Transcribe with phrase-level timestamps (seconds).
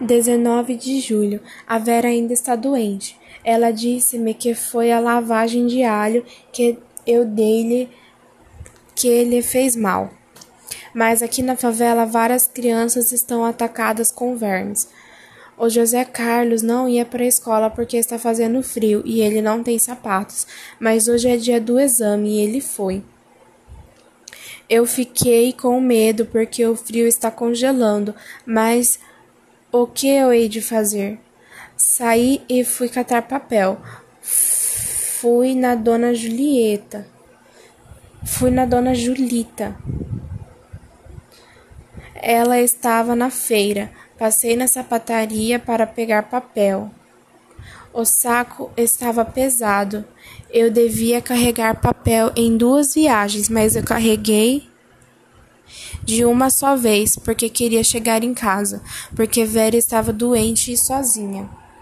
[0.00, 1.40] 19 de julho.
[1.66, 3.18] A Vera ainda está doente.
[3.44, 7.88] Ela disse-me que foi a lavagem de alho que eu dei-lhe
[8.94, 10.10] que lhe fez mal.
[10.92, 14.88] Mas aqui na favela várias crianças estão atacadas com vermes.
[15.56, 19.62] O José Carlos não ia para a escola porque está fazendo frio e ele não
[19.62, 20.46] tem sapatos,
[20.78, 23.02] mas hoje é dia do exame e ele foi.
[24.68, 28.14] Eu fiquei com medo porque o frio está congelando,
[28.46, 28.98] mas
[29.72, 31.18] o que eu hei de fazer?
[31.76, 33.80] Saí e fui catar papel.
[34.20, 37.06] Fui na dona Julieta.
[38.24, 39.76] Fui na dona Julita.
[42.14, 43.90] Ela estava na feira.
[44.18, 46.90] Passei na sapataria para pegar papel.
[47.92, 50.04] O saco estava pesado.
[50.50, 54.69] Eu devia carregar papel em duas viagens, mas eu carreguei
[56.02, 58.82] de uma só vez, porque queria chegar em casa,
[59.14, 61.48] porque Vera estava doente e sozinha.